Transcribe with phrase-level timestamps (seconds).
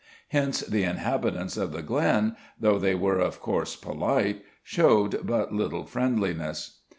[0.29, 5.85] Hence the inhabitants of the glen, though they were of course polite, showed but little
[5.85, 6.79] friendliness.